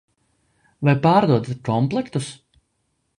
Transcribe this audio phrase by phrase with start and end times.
[0.87, 2.31] Vai pārdodat komplektus?